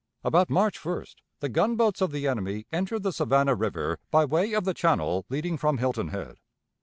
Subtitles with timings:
[0.23, 4.63] "About March 1st the gunboats of the enemy entered the Savannah River by way of
[4.65, 6.37] the channel leading from Hilton Head.